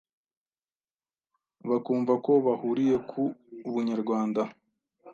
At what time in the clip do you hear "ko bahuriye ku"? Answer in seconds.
2.25-3.21